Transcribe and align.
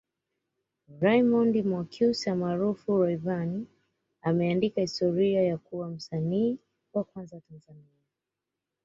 Raymond 1.01 1.65
Mwakyusa 1.65 2.35
maarufu 2.35 2.97
Rayvanny 3.03 3.65
ameandika 4.21 4.81
historia 4.81 5.41
ya 5.41 5.57
kuwa 5.57 5.89
msanii 5.89 6.57
wa 6.93 7.03
kwanza 7.03 7.39
Tanzania 7.49 7.99